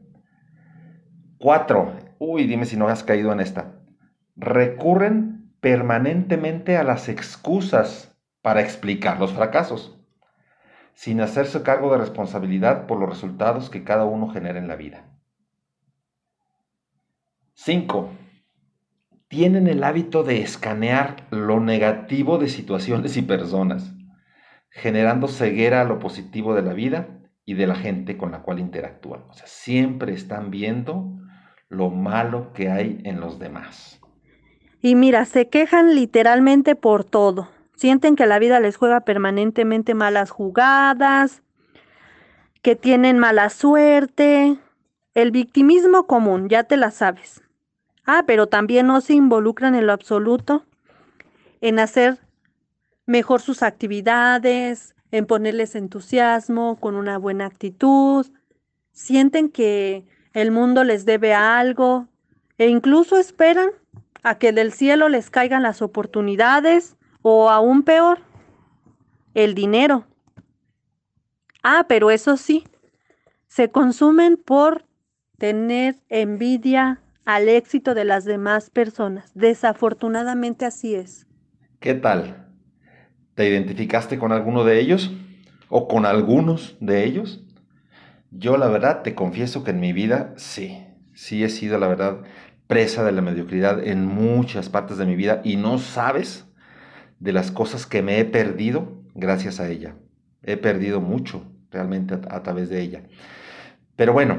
Cuatro, 1.39 1.95
uy, 2.19 2.47
dime 2.47 2.67
si 2.67 2.77
no 2.77 2.89
has 2.89 3.03
caído 3.03 3.33
en 3.33 3.41
esta 3.41 3.81
recurren 4.41 5.53
permanentemente 5.61 6.79
a 6.79 6.83
las 6.85 7.09
excusas 7.09 8.17
para 8.41 8.63
explicar 8.63 9.21
los 9.21 9.35
fracasos, 9.35 9.99
sin 10.95 11.21
hacerse 11.21 11.63
cargo 11.63 11.93
de 11.93 11.99
responsabilidad 11.99 12.87
por 12.87 12.99
los 12.99 13.11
resultados 13.11 13.69
que 13.69 13.85
cada 13.85 14.07
uno 14.07 14.29
genera 14.31 14.59
en 14.59 14.67
la 14.67 14.77
vida. 14.77 15.05
5. 17.55 18.11
Tienen 19.29 19.67
el 19.67 19.85
hábito 19.85 20.23
de 20.23 20.41
escanear 20.41 21.27
lo 21.31 21.61
negativo 21.61 22.39
de 22.39 22.49
situaciones 22.49 23.19
y 23.19 23.23
personas, 23.23 23.93
generando 24.71 25.29
ceguera 25.29 25.83
a 25.83 25.85
lo 25.85 25.99
positivo 25.99 26.55
de 26.55 26.63
la 26.63 26.73
vida 26.73 27.09
y 27.45 27.55
de 27.55 27.67
la 27.67 27.75
gente 27.75 28.17
con 28.17 28.31
la 28.33 28.43
cual 28.43 28.61
interactúan. 28.61 29.25
O 29.29 29.35
sea, 29.35 29.47
siempre 29.47 30.13
están 30.13 30.51
viendo 30.51 31.19
lo 31.69 31.91
malo 31.91 32.53
que 32.53 32.71
hay 32.71 33.01
en 33.05 33.21
los 33.21 33.39
demás. 33.39 34.01
Y 34.81 34.95
mira, 34.95 35.25
se 35.25 35.49
quejan 35.49 35.95
literalmente 35.95 36.75
por 36.75 37.05
todo. 37.05 37.49
Sienten 37.75 38.17
que 38.17 38.27
la 38.27 38.39
vida 38.39 38.61
les 38.61 38.77
juega 38.77 39.01
permanentemente 39.01 39.95
malas 39.95 40.31
jugadas, 40.31 41.43
que 42.63 42.77
tienen 42.77 43.19
mala 43.19 43.51
suerte. 43.51 44.59
El 45.15 45.31
victimismo 45.31 46.07
común, 46.07 46.49
ya 46.49 46.65
te 46.65 46.77
la 46.77 46.91
sabes. 46.91 47.43
Ah, 48.05 48.25
pero 48.27 48.47
también 48.47 48.87
no 48.87 49.01
se 49.01 49.15
involucran 49.15 49.75
en 49.75 49.87
lo 49.87 49.93
absoluto 49.93 50.65
en 51.61 51.79
hacer 51.79 52.19
mejor 53.11 53.41
sus 53.41 53.63
actividades, 53.63 54.95
en 55.11 55.27
ponerles 55.27 55.75
entusiasmo, 55.75 56.79
con 56.79 56.95
una 56.95 57.19
buena 57.19 57.47
actitud. 57.47 58.27
Sienten 58.93 59.51
que 59.51 60.07
el 60.33 60.53
mundo 60.53 60.85
les 60.85 61.05
debe 61.05 61.35
algo 61.35 62.07
e 62.57 62.69
incluso 62.69 63.19
esperan 63.19 63.71
a 64.23 64.37
que 64.37 64.53
del 64.53 64.73
cielo 64.73 65.09
les 65.09 65.29
caigan 65.29 65.63
las 65.63 65.83
oportunidades 65.83 66.97
o 67.23 67.51
aún 67.51 67.83
peor, 67.83 68.21
el 69.35 69.55
dinero. 69.55 70.07
Ah, 71.63 71.87
pero 71.89 72.11
eso 72.11 72.37
sí, 72.37 72.65
se 73.49 73.71
consumen 73.71 74.37
por 74.37 74.85
tener 75.39 75.97
envidia 76.09 77.03
al 77.25 77.49
éxito 77.49 77.95
de 77.95 78.05
las 78.05 78.25
demás 78.25 78.71
personas. 78.71 79.33
Desafortunadamente 79.35 80.65
así 80.65 80.95
es. 80.95 81.27
¿Qué 81.81 81.95
tal? 81.95 82.50
¿Te 83.41 83.49
identificaste 83.49 84.19
con 84.19 84.33
alguno 84.33 84.65
de 84.65 84.79
ellos? 84.81 85.11
¿O 85.71 85.89
con 85.89 86.05
algunos 86.05 86.77
de 86.79 87.07
ellos? 87.07 87.43
Yo 88.31 88.59
la 88.59 88.69
verdad 88.69 89.01
te 89.01 89.15
confieso 89.15 89.65
que 89.65 89.71
en 89.71 89.81
mi 89.81 89.95
vida 89.95 90.35
sí, 90.37 90.85
sí 91.15 91.43
he 91.43 91.49
sido 91.49 91.79
la 91.79 91.89
verdad 91.89 92.19
presa 92.67 93.03
de 93.03 93.13
la 93.13 93.23
mediocridad 93.23 93.83
en 93.83 94.05
muchas 94.05 94.69
partes 94.69 94.99
de 94.99 95.07
mi 95.07 95.17
vida 95.17 95.41
y 95.43 95.57
no 95.57 95.79
sabes 95.79 96.45
de 97.19 97.33
las 97.33 97.51
cosas 97.51 97.87
que 97.87 98.03
me 98.03 98.19
he 98.19 98.27
perdido 98.27 99.01
gracias 99.15 99.59
a 99.59 99.71
ella. 99.71 99.95
He 100.43 100.59
perdido 100.59 101.01
mucho 101.01 101.51
realmente 101.71 102.19
a, 102.29 102.43
través 102.43 102.69
de 102.69 102.83
ella. 102.83 103.05
Pero 103.97 104.13
bueno, 104.13 104.37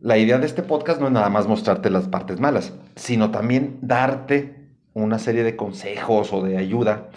la 0.00 0.18
idea 0.18 0.38
de 0.38 0.46
este 0.46 0.64
podcast 0.64 1.00
no 1.00 1.06
es 1.06 1.12
nada 1.12 1.30
más 1.30 1.46
mostrarte 1.46 1.90
las 1.90 2.08
partes 2.08 2.40
malas, 2.40 2.74
sino 2.96 3.30
también 3.30 3.78
darte 3.82 4.66
una 4.94 5.20
serie 5.20 5.44
de 5.44 5.54
consejos 5.54 6.32
o 6.32 6.42
de 6.42 6.56
ayuda 6.58 7.08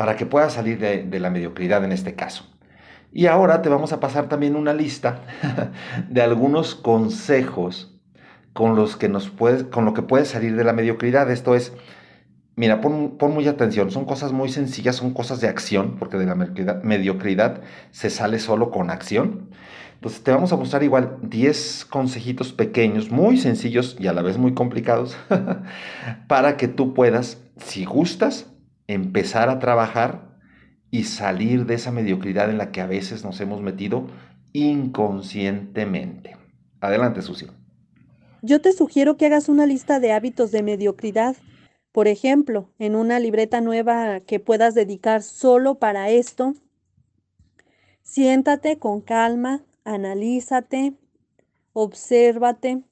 para 0.00 0.16
que 0.16 0.24
puedas 0.24 0.54
salir 0.54 0.78
de, 0.78 1.20
la 1.20 1.28
mediocridad 1.28 1.84
en 1.84 1.92
este 1.92 2.14
caso. 2.14 2.46
Y 3.12 3.26
ahora 3.26 3.60
te 3.60 3.68
vamos 3.68 3.92
a 3.92 4.00
pasar 4.00 4.30
también 4.30 4.56
una 4.56 4.72
lista 4.72 5.20
de 6.08 6.22
algunos 6.22 6.74
consejos 6.74 8.00
con 8.54 8.76
los 8.76 8.96
que 8.96 9.10
nos 9.10 9.28
puedes, 9.28 9.64
con 9.64 9.84
lo 9.84 9.92
que 9.92 10.00
puedes 10.00 10.28
salir 10.28 10.56
de 10.56 10.64
la 10.64 10.72
mediocridad. 10.72 11.30
Esto 11.30 11.54
es, 11.54 11.74
mira, 12.56 12.80
pon, 12.80 13.18
pon, 13.18 13.34
muy 13.34 13.46
atención, 13.46 13.90
son 13.90 14.06
cosas 14.06 14.32
muy 14.32 14.48
sencillas, 14.48 14.96
son 14.96 15.12
cosas 15.12 15.42
de 15.42 15.48
acción, 15.48 15.96
porque 15.98 16.16
de 16.16 16.24
la 16.24 16.34
mediocridad 16.82 17.60
se 17.90 18.08
sale 18.08 18.38
solo 18.38 18.70
con 18.70 18.88
acción. 18.88 19.50
Entonces 19.96 20.22
te 20.22 20.30
vamos 20.30 20.50
a 20.50 20.56
mostrar 20.56 20.82
igual 20.82 21.18
10 21.20 21.84
consejitos 21.90 22.54
pequeños, 22.54 23.10
muy 23.10 23.36
sencillos 23.36 23.98
y 24.00 24.06
a 24.06 24.14
la 24.14 24.22
vez 24.22 24.38
muy 24.38 24.54
complicados, 24.54 25.18
para 26.26 26.56
que 26.56 26.68
tú 26.68 26.94
puedas, 26.94 27.42
si 27.58 27.84
gustas, 27.84 28.46
empezar 28.92 29.48
a 29.48 29.58
trabajar 29.58 30.38
y 30.90 31.04
salir 31.04 31.66
de 31.66 31.74
esa 31.74 31.92
mediocridad 31.92 32.50
en 32.50 32.58
la 32.58 32.72
que 32.72 32.80
a 32.80 32.86
veces 32.86 33.24
nos 33.24 33.40
hemos 33.40 33.62
metido 33.62 34.08
inconscientemente. 34.52 36.36
Adelante, 36.80 37.22
Susi. 37.22 37.46
Yo 38.42 38.60
te 38.60 38.72
sugiero 38.72 39.16
que 39.16 39.26
hagas 39.26 39.48
una 39.48 39.66
lista 39.66 40.00
de 40.00 40.12
hábitos 40.12 40.50
de 40.50 40.62
mediocridad. 40.62 41.36
Por 41.92 42.08
ejemplo, 42.08 42.70
en 42.78 42.96
una 42.96 43.20
libreta 43.20 43.60
nueva 43.60 44.20
que 44.20 44.40
puedas 44.40 44.74
dedicar 44.74 45.22
solo 45.22 45.76
para 45.76 46.10
esto, 46.10 46.54
siéntate 48.02 48.78
con 48.78 49.02
calma, 49.02 49.62
analízate, 49.84 50.94
obsérvate 51.72 52.82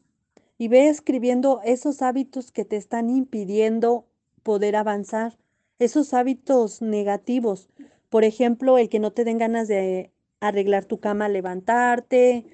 y 0.58 0.68
ve 0.68 0.88
escribiendo 0.88 1.60
esos 1.64 2.02
hábitos 2.02 2.52
que 2.52 2.64
te 2.64 2.76
están 2.76 3.10
impidiendo 3.10 4.06
poder 4.42 4.76
avanzar, 4.76 5.38
esos 5.78 6.14
hábitos 6.14 6.82
negativos. 6.82 7.68
Por 8.08 8.24
ejemplo, 8.24 8.78
el 8.78 8.88
que 8.88 8.98
no 8.98 9.12
te 9.12 9.24
den 9.24 9.38
ganas 9.38 9.68
de 9.68 10.12
arreglar 10.40 10.84
tu 10.84 11.00
cama, 11.00 11.28
levantarte, 11.28 12.46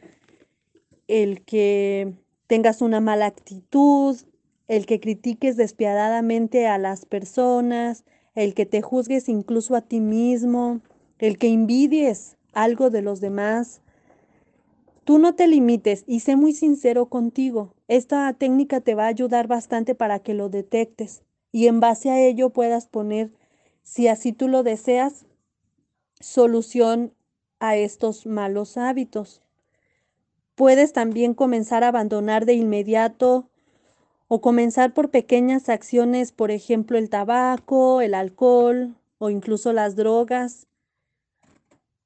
el 1.06 1.44
que 1.44 2.14
tengas 2.46 2.82
una 2.82 3.00
mala 3.00 3.26
actitud, 3.26 4.16
el 4.68 4.86
que 4.86 5.00
critiques 5.00 5.56
despiadadamente 5.56 6.66
a 6.66 6.78
las 6.78 7.04
personas, 7.04 8.04
el 8.34 8.54
que 8.54 8.66
te 8.66 8.82
juzgues 8.82 9.28
incluso 9.28 9.76
a 9.76 9.82
ti 9.82 10.00
mismo, 10.00 10.80
el 11.18 11.38
que 11.38 11.48
envidies 11.48 12.36
algo 12.52 12.90
de 12.90 13.02
los 13.02 13.20
demás, 13.20 13.80
Tú 15.04 15.18
no 15.18 15.34
te 15.34 15.46
limites 15.46 16.02
y 16.06 16.20
sé 16.20 16.34
muy 16.34 16.54
sincero 16.54 17.10
contigo. 17.10 17.74
Esta 17.88 18.32
técnica 18.32 18.80
te 18.80 18.94
va 18.94 19.04
a 19.04 19.08
ayudar 19.08 19.46
bastante 19.48 19.94
para 19.94 20.18
que 20.20 20.32
lo 20.32 20.48
detectes 20.48 21.22
y 21.54 21.68
en 21.68 21.78
base 21.78 22.10
a 22.10 22.18
ello 22.18 22.50
puedas 22.50 22.88
poner, 22.88 23.30
si 23.84 24.08
así 24.08 24.32
tú 24.32 24.48
lo 24.48 24.64
deseas, 24.64 25.24
solución 26.18 27.14
a 27.60 27.76
estos 27.76 28.26
malos 28.26 28.76
hábitos. 28.76 29.40
Puedes 30.56 30.92
también 30.92 31.32
comenzar 31.32 31.84
a 31.84 31.88
abandonar 31.88 32.44
de 32.44 32.54
inmediato 32.54 33.48
o 34.26 34.40
comenzar 34.40 34.94
por 34.94 35.12
pequeñas 35.12 35.68
acciones, 35.68 36.32
por 36.32 36.50
ejemplo, 36.50 36.98
el 36.98 37.08
tabaco, 37.08 38.00
el 38.00 38.14
alcohol 38.14 38.96
o 39.18 39.30
incluso 39.30 39.72
las 39.72 39.94
drogas 39.94 40.66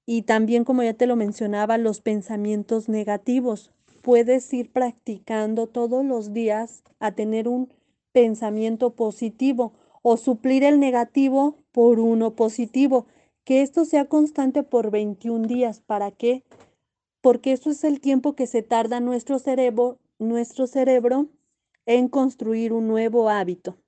y 0.04 0.22
también, 0.22 0.64
como 0.64 0.82
ya 0.82 0.92
te 0.92 1.06
lo 1.06 1.16
mencionaba, 1.16 1.78
los 1.78 2.02
pensamientos 2.02 2.90
negativos. 2.90 3.72
Puedes 4.02 4.52
ir 4.52 4.70
practicando 4.70 5.68
todos 5.68 6.04
los 6.04 6.34
días 6.34 6.82
a 7.00 7.12
tener 7.12 7.48
un 7.48 7.72
pensamiento 8.18 8.96
positivo 8.96 9.74
o 10.02 10.16
suplir 10.16 10.64
el 10.64 10.80
negativo 10.80 11.62
por 11.70 12.00
uno 12.00 12.34
positivo. 12.34 13.06
Que 13.44 13.62
esto 13.62 13.84
sea 13.84 14.06
constante 14.06 14.64
por 14.64 14.90
21 14.90 15.46
días. 15.46 15.80
¿Para 15.80 16.10
qué? 16.10 16.42
Porque 17.20 17.52
eso 17.52 17.70
es 17.70 17.84
el 17.84 18.00
tiempo 18.00 18.34
que 18.34 18.48
se 18.48 18.62
tarda 18.62 18.98
nuestro 18.98 19.38
cerebro, 19.38 20.00
nuestro 20.18 20.66
cerebro 20.66 21.28
en 21.86 22.08
construir 22.08 22.72
un 22.72 22.88
nuevo 22.88 23.30
hábito. 23.30 23.78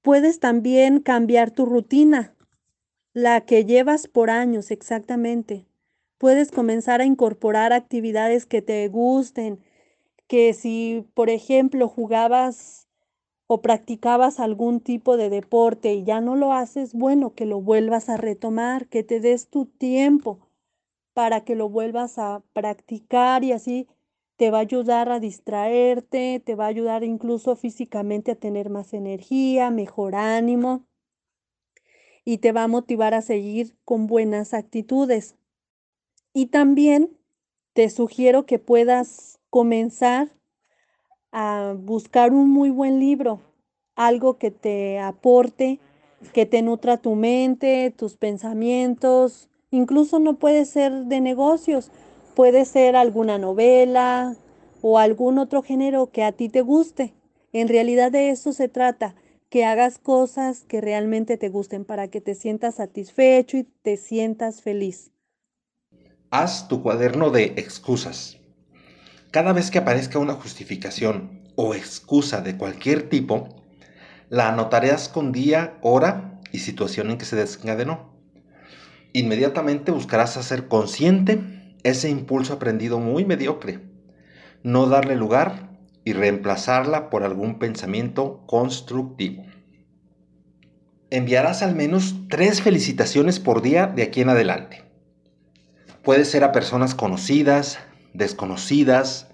Puedes 0.00 0.38
también 0.38 1.00
cambiar 1.00 1.50
tu 1.50 1.66
rutina 1.66 2.36
la 3.12 3.40
que 3.40 3.64
llevas 3.64 4.06
por 4.06 4.30
años 4.30 4.70
exactamente. 4.70 5.66
Puedes 6.18 6.52
comenzar 6.52 7.00
a 7.00 7.04
incorporar 7.04 7.72
actividades 7.72 8.46
que 8.46 8.62
te 8.62 8.86
gusten, 8.86 9.58
que 10.28 10.54
si, 10.54 11.06
por 11.14 11.30
ejemplo, 11.30 11.88
jugabas 11.88 12.88
o 13.46 13.62
practicabas 13.62 14.40
algún 14.40 14.80
tipo 14.80 15.16
de 15.16 15.30
deporte 15.30 15.94
y 15.94 16.04
ya 16.04 16.20
no 16.20 16.36
lo 16.36 16.52
haces, 16.52 16.94
bueno, 16.94 17.34
que 17.34 17.46
lo 17.46 17.60
vuelvas 17.60 18.08
a 18.08 18.16
retomar, 18.16 18.88
que 18.88 19.04
te 19.04 19.20
des 19.20 19.48
tu 19.48 19.66
tiempo 19.66 20.40
para 21.14 21.44
que 21.44 21.54
lo 21.54 21.68
vuelvas 21.68 22.18
a 22.18 22.42
practicar 22.52 23.44
y 23.44 23.52
así 23.52 23.88
te 24.36 24.50
va 24.50 24.58
a 24.58 24.62
ayudar 24.62 25.10
a 25.10 25.20
distraerte, 25.20 26.42
te 26.44 26.54
va 26.54 26.64
a 26.66 26.68
ayudar 26.68 27.04
incluso 27.04 27.56
físicamente 27.56 28.32
a 28.32 28.36
tener 28.36 28.68
más 28.68 28.92
energía, 28.92 29.70
mejor 29.70 30.14
ánimo 30.14 30.84
y 32.24 32.38
te 32.38 32.52
va 32.52 32.64
a 32.64 32.68
motivar 32.68 33.14
a 33.14 33.22
seguir 33.22 33.76
con 33.84 34.08
buenas 34.08 34.52
actitudes. 34.52 35.36
Y 36.34 36.46
también 36.46 37.16
te 37.72 37.88
sugiero 37.88 38.44
que 38.44 38.58
puedas 38.58 39.40
comenzar 39.56 40.28
a 41.32 41.74
buscar 41.78 42.34
un 42.34 42.50
muy 42.50 42.68
buen 42.68 43.00
libro, 43.00 43.40
algo 43.94 44.36
que 44.36 44.50
te 44.50 44.98
aporte, 44.98 45.80
que 46.34 46.44
te 46.44 46.60
nutra 46.60 46.98
tu 46.98 47.14
mente, 47.14 47.90
tus 47.96 48.18
pensamientos, 48.18 49.48
incluso 49.70 50.18
no 50.18 50.34
puede 50.34 50.66
ser 50.66 51.06
de 51.06 51.22
negocios, 51.22 51.90
puede 52.34 52.66
ser 52.66 52.96
alguna 52.96 53.38
novela 53.38 54.36
o 54.82 54.98
algún 54.98 55.38
otro 55.38 55.62
género 55.62 56.10
que 56.12 56.22
a 56.22 56.32
ti 56.32 56.50
te 56.50 56.60
guste. 56.60 57.14
En 57.54 57.68
realidad 57.68 58.12
de 58.12 58.28
eso 58.28 58.52
se 58.52 58.68
trata, 58.68 59.14
que 59.48 59.64
hagas 59.64 59.96
cosas 59.96 60.64
que 60.64 60.82
realmente 60.82 61.38
te 61.38 61.48
gusten 61.48 61.86
para 61.86 62.08
que 62.08 62.20
te 62.20 62.34
sientas 62.34 62.74
satisfecho 62.74 63.56
y 63.56 63.62
te 63.62 63.96
sientas 63.96 64.60
feliz. 64.60 65.12
Haz 66.28 66.68
tu 66.68 66.82
cuaderno 66.82 67.30
de 67.30 67.54
excusas. 67.56 68.36
Cada 69.36 69.52
vez 69.52 69.70
que 69.70 69.76
aparezca 69.76 70.18
una 70.18 70.32
justificación 70.32 71.42
o 71.56 71.74
excusa 71.74 72.40
de 72.40 72.56
cualquier 72.56 73.10
tipo, 73.10 73.62
la 74.30 74.48
anotarás 74.48 75.10
con 75.10 75.30
día, 75.30 75.76
hora 75.82 76.40
y 76.52 76.60
situación 76.60 77.10
en 77.10 77.18
que 77.18 77.26
se 77.26 77.36
desencadenó. 77.36 78.14
Inmediatamente 79.12 79.92
buscarás 79.92 80.38
hacer 80.38 80.68
consciente 80.68 81.42
ese 81.82 82.08
impulso 82.08 82.54
aprendido 82.54 82.98
muy 82.98 83.26
mediocre, 83.26 83.80
no 84.62 84.86
darle 84.86 85.16
lugar 85.16 85.68
y 86.02 86.14
reemplazarla 86.14 87.10
por 87.10 87.22
algún 87.22 87.58
pensamiento 87.58 88.42
constructivo. 88.46 89.44
Enviarás 91.10 91.60
al 91.60 91.74
menos 91.74 92.14
tres 92.30 92.62
felicitaciones 92.62 93.38
por 93.38 93.60
día 93.60 93.86
de 93.86 94.02
aquí 94.02 94.22
en 94.22 94.30
adelante. 94.30 94.84
Puede 96.02 96.24
ser 96.24 96.42
a 96.42 96.52
personas 96.52 96.94
conocidas, 96.94 97.78
desconocidas, 98.16 99.28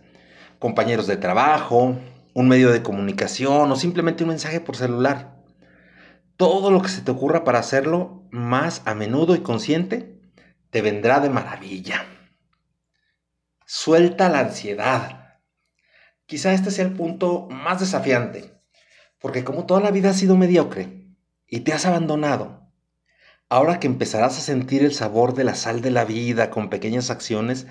compañeros 0.58 1.06
de 1.06 1.16
trabajo, 1.16 1.96
un 2.34 2.48
medio 2.48 2.70
de 2.70 2.82
comunicación 2.82 3.70
o 3.70 3.76
simplemente 3.76 4.24
un 4.24 4.30
mensaje 4.30 4.60
por 4.60 4.76
celular. 4.76 5.36
Todo 6.36 6.70
lo 6.70 6.82
que 6.82 6.88
se 6.88 7.02
te 7.02 7.10
ocurra 7.10 7.44
para 7.44 7.58
hacerlo 7.58 8.26
más 8.30 8.82
a 8.84 8.94
menudo 8.94 9.34
y 9.34 9.40
consciente 9.40 10.20
te 10.70 10.82
vendrá 10.82 11.20
de 11.20 11.30
maravilla. 11.30 12.06
Suelta 13.66 14.28
la 14.28 14.40
ansiedad. 14.40 15.38
Quizá 16.26 16.52
este 16.52 16.70
sea 16.70 16.86
el 16.86 16.94
punto 16.94 17.46
más 17.50 17.80
desafiante, 17.80 18.54
porque 19.18 19.44
como 19.44 19.66
toda 19.66 19.80
la 19.80 19.90
vida 19.90 20.10
has 20.10 20.18
sido 20.18 20.36
mediocre 20.36 21.06
y 21.46 21.60
te 21.60 21.72
has 21.72 21.84
abandonado, 21.84 22.70
ahora 23.48 23.78
que 23.78 23.86
empezarás 23.86 24.38
a 24.38 24.40
sentir 24.40 24.82
el 24.82 24.94
sabor 24.94 25.34
de 25.34 25.44
la 25.44 25.54
sal 25.54 25.82
de 25.82 25.90
la 25.90 26.06
vida 26.06 26.48
con 26.50 26.70
pequeñas 26.70 27.10
acciones 27.10 27.66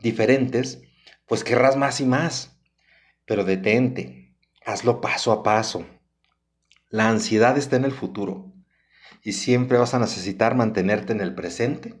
diferentes, 0.00 0.82
pues 1.26 1.44
querrás 1.44 1.76
más 1.76 2.00
y 2.00 2.06
más. 2.06 2.58
Pero 3.24 3.44
detente, 3.44 4.34
hazlo 4.64 5.00
paso 5.00 5.32
a 5.32 5.42
paso. 5.42 5.86
La 6.88 7.08
ansiedad 7.08 7.58
está 7.58 7.76
en 7.76 7.84
el 7.84 7.92
futuro 7.92 8.52
y 9.22 9.32
siempre 9.32 9.78
vas 9.78 9.94
a 9.94 9.98
necesitar 9.98 10.54
mantenerte 10.54 11.12
en 11.12 11.20
el 11.20 11.34
presente 11.34 11.94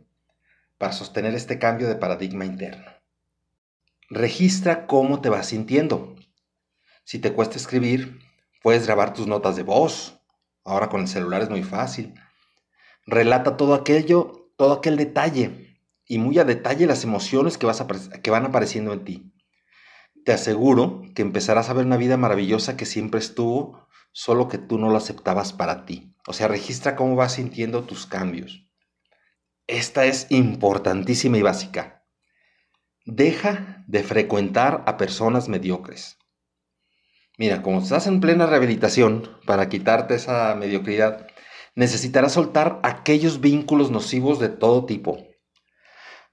para 0.78 0.92
sostener 0.92 1.34
este 1.34 1.58
cambio 1.58 1.88
de 1.88 1.96
paradigma 1.96 2.44
interno. 2.44 2.90
Registra 4.08 4.86
cómo 4.86 5.20
te 5.20 5.28
vas 5.28 5.48
sintiendo. 5.48 6.16
Si 7.04 7.18
te 7.18 7.32
cuesta 7.34 7.56
escribir, 7.56 8.20
puedes 8.62 8.86
grabar 8.86 9.12
tus 9.12 9.26
notas 9.26 9.56
de 9.56 9.62
voz. 9.62 10.22
Ahora 10.64 10.88
con 10.88 11.02
el 11.02 11.08
celular 11.08 11.42
es 11.42 11.50
muy 11.50 11.62
fácil. 11.62 12.14
Relata 13.04 13.56
todo 13.56 13.74
aquello, 13.74 14.50
todo 14.56 14.74
aquel 14.74 14.96
detalle 14.96 15.67
y 16.08 16.18
muy 16.18 16.38
a 16.38 16.44
detalle 16.44 16.86
las 16.86 17.04
emociones 17.04 17.58
que, 17.58 17.66
vas 17.66 17.84
que 18.22 18.30
van 18.30 18.46
apareciendo 18.46 18.92
en 18.94 19.04
ti. 19.04 19.32
Te 20.24 20.32
aseguro 20.32 21.02
que 21.14 21.22
empezarás 21.22 21.68
a 21.68 21.74
ver 21.74 21.86
una 21.86 21.98
vida 21.98 22.16
maravillosa 22.16 22.76
que 22.76 22.86
siempre 22.86 23.20
estuvo, 23.20 23.86
solo 24.12 24.48
que 24.48 24.58
tú 24.58 24.78
no 24.78 24.88
lo 24.88 24.96
aceptabas 24.96 25.52
para 25.52 25.84
ti. 25.84 26.14
O 26.26 26.32
sea, 26.32 26.48
registra 26.48 26.96
cómo 26.96 27.14
vas 27.14 27.34
sintiendo 27.34 27.84
tus 27.84 28.06
cambios. 28.06 28.66
Esta 29.66 30.06
es 30.06 30.26
importantísima 30.30 31.38
y 31.38 31.42
básica. 31.42 32.06
Deja 33.04 33.84
de 33.86 34.02
frecuentar 34.02 34.82
a 34.86 34.96
personas 34.96 35.48
mediocres. 35.48 36.18
Mira, 37.36 37.62
como 37.62 37.80
estás 37.80 38.06
en 38.06 38.20
plena 38.20 38.46
rehabilitación 38.46 39.30
para 39.46 39.68
quitarte 39.68 40.14
esa 40.14 40.54
mediocridad, 40.56 41.26
necesitarás 41.74 42.32
soltar 42.32 42.80
aquellos 42.82 43.40
vínculos 43.40 43.90
nocivos 43.90 44.40
de 44.40 44.48
todo 44.48 44.86
tipo. 44.86 45.27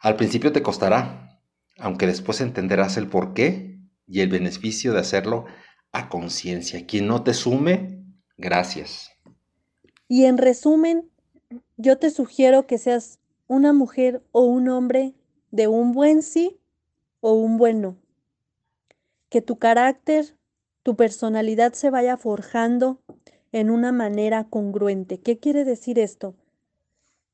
Al 0.06 0.18
principio 0.18 0.52
te 0.52 0.62
costará, 0.62 1.42
aunque 1.80 2.06
después 2.06 2.40
entenderás 2.40 2.96
el 2.96 3.10
porqué 3.10 3.80
y 4.06 4.22
el 4.22 4.30
beneficio 4.30 4.94
de 4.94 5.00
hacerlo 5.00 5.46
a 5.92 6.10
conciencia. 6.10 6.86
Quien 6.86 7.08
no 7.08 7.24
te 7.24 7.34
sume, 7.34 8.06
gracias. 8.38 9.10
Y 10.08 10.26
en 10.26 10.38
resumen, 10.38 11.10
yo 11.78 11.98
te 11.98 12.12
sugiero 12.12 12.68
que 12.68 12.78
seas 12.78 13.18
una 13.48 13.74
mujer 13.74 14.22
o 14.32 14.44
un 14.44 14.70
hombre 14.70 15.16
de 15.50 15.68
un 15.68 15.92
buen 15.92 16.22
sí 16.22 16.60
o 17.20 17.34
un 17.34 17.58
buen 17.58 17.82
no. 17.82 17.98
Que 19.30 19.42
tu 19.42 19.58
carácter, 19.58 20.38
tu 20.84 20.96
personalidad 20.96 21.74
se 21.74 21.90
vaya 21.90 22.16
forjando 22.16 23.02
en 23.52 23.72
una 23.72 23.92
manera 23.92 24.44
congruente. 24.44 25.20
¿Qué 25.20 25.40
quiere 25.40 25.66
decir 25.66 25.98
esto? 25.98 26.36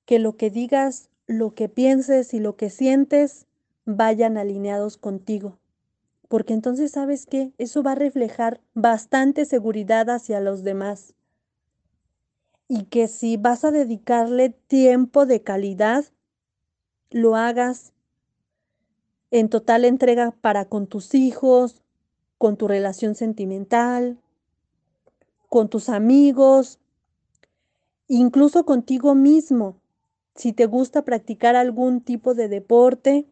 Que 0.05 0.19
lo 0.19 0.37
que 0.37 0.49
digas, 0.49 1.10
lo 1.31 1.53
que 1.53 1.69
pienses 1.69 2.33
y 2.33 2.39
lo 2.39 2.55
que 2.55 2.69
sientes 2.69 3.47
vayan 3.85 4.37
alineados 4.37 4.97
contigo. 4.97 5.57
Porque 6.27 6.53
entonces 6.53 6.91
sabes 6.91 7.25
que 7.25 7.51
eso 7.57 7.83
va 7.83 7.93
a 7.93 7.95
reflejar 7.95 8.61
bastante 8.73 9.45
seguridad 9.45 10.09
hacia 10.09 10.39
los 10.39 10.63
demás. 10.63 11.13
Y 12.67 12.83
que 12.85 13.07
si 13.07 13.35
vas 13.35 13.65
a 13.65 13.71
dedicarle 13.71 14.49
tiempo 14.49 15.25
de 15.25 15.41
calidad, 15.41 16.05
lo 17.09 17.35
hagas 17.35 17.91
en 19.29 19.49
total 19.49 19.85
entrega 19.85 20.31
para 20.31 20.65
con 20.65 20.87
tus 20.87 21.13
hijos, 21.13 21.81
con 22.37 22.57
tu 22.57 22.67
relación 22.67 23.15
sentimental, 23.15 24.19
con 25.49 25.69
tus 25.69 25.89
amigos, 25.89 26.79
incluso 28.07 28.65
contigo 28.65 29.15
mismo. 29.15 29.80
Si 30.35 30.53
te 30.53 30.65
gusta 30.65 31.03
practicar 31.03 31.55
algún 31.55 32.01
tipo 32.01 32.33
de 32.33 32.47
deporte, 32.47 33.27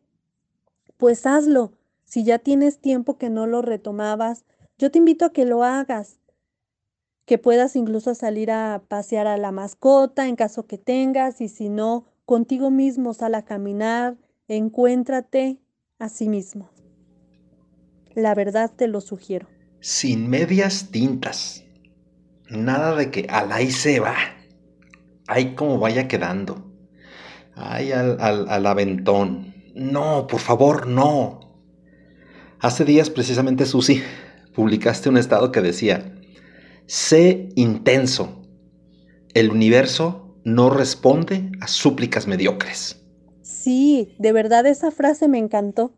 pues 0.97 1.25
hazlo. 1.25 1.73
Si 2.05 2.23
ya 2.23 2.39
tienes 2.39 2.79
tiempo 2.79 3.17
que 3.17 3.29
no 3.29 3.47
lo 3.47 3.61
retomabas, 3.61 4.45
yo 4.77 4.91
te 4.91 4.97
invito 4.97 5.25
a 5.25 5.31
que 5.31 5.45
lo 5.45 5.63
hagas, 5.63 6.19
que 7.25 7.37
puedas 7.37 7.75
incluso 7.75 8.15
salir 8.15 8.49
a 8.49 8.81
pasear 8.87 9.27
a 9.27 9.37
la 9.37 9.51
mascota 9.51 10.27
en 10.27 10.35
caso 10.35 10.65
que 10.65 10.77
tengas 10.77 11.41
y 11.41 11.47
si 11.47 11.69
no, 11.69 12.05
contigo 12.25 12.71
mismo 12.71 13.13
sal 13.13 13.35
a 13.35 13.43
caminar, 13.43 14.17
encuéntrate 14.47 15.59
a 15.99 16.09
sí 16.09 16.27
mismo. 16.27 16.71
La 18.15 18.33
verdad 18.33 18.71
te 18.75 18.87
lo 18.87 19.01
sugiero. 19.01 19.47
Sin 19.79 20.27
medias 20.27 20.89
tintas. 20.91 21.63
Nada 22.49 22.95
de 22.95 23.11
que 23.11 23.27
al 23.29 23.51
ahí 23.51 23.69
se 23.69 23.99
va. 23.99 24.15
Ahí 25.27 25.53
como 25.53 25.77
vaya 25.77 26.07
quedando. 26.07 26.68
Ay, 27.61 27.91
al, 27.91 28.17
al 28.19 28.65
aventón. 28.65 29.53
No, 29.75 30.27
por 30.27 30.39
favor, 30.39 30.87
no. 30.87 31.39
Hace 32.59 32.85
días 32.85 33.09
precisamente, 33.09 33.65
Susi, 33.65 34.01
publicaste 34.53 35.09
un 35.09 35.17
estado 35.17 35.51
que 35.51 35.61
decía, 35.61 36.15
sé 36.85 37.49
intenso. 37.55 38.41
El 39.33 39.51
universo 39.51 40.35
no 40.43 40.69
responde 40.69 41.51
a 41.61 41.67
súplicas 41.67 42.27
mediocres. 42.27 43.05
Sí, 43.41 44.13
de 44.19 44.31
verdad 44.31 44.65
esa 44.65 44.91
frase 44.91 45.27
me 45.27 45.37
encantó 45.37 45.93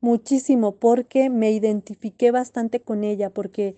muchísimo 0.00 0.76
porque 0.76 1.30
me 1.30 1.52
identifiqué 1.52 2.30
bastante 2.30 2.80
con 2.80 3.04
ella, 3.04 3.30
porque 3.30 3.76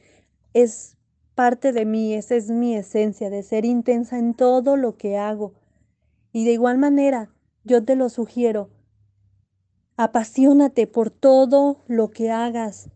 es 0.55 0.97
parte 1.35 1.73
de 1.73 1.85
mí, 1.85 2.14
esa 2.14 2.35
es 2.35 2.51
mi 2.51 2.75
esencia, 2.75 3.31
de 3.31 3.43
ser 3.43 3.64
intensa 3.64 4.19
en 4.19 4.35
todo 4.35 4.77
lo 4.77 4.97
que 4.97 5.17
hago. 5.17 5.55
Y 6.33 6.45
de 6.45 6.53
igual 6.53 6.79
manera, 6.79 7.31
yo 7.64 7.85
te 7.85 7.97
lo 7.97 8.09
sugiero, 8.09 8.71
apasionate 9.97 10.87
por 10.87 11.11
todo 11.11 11.83
lo 11.87 12.11
que 12.11 12.31
hagas. 12.31 12.91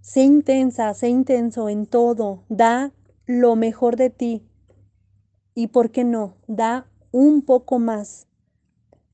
Sé 0.00 0.22
intensa, 0.22 0.92
sé 0.94 1.08
intenso 1.08 1.68
en 1.68 1.86
todo, 1.86 2.44
da 2.48 2.92
lo 3.26 3.56
mejor 3.56 3.96
de 3.96 4.10
ti. 4.10 4.46
Y 5.54 5.68
por 5.68 5.90
qué 5.90 6.04
no, 6.04 6.36
da 6.46 6.86
un 7.10 7.42
poco 7.42 7.78
más 7.78 8.26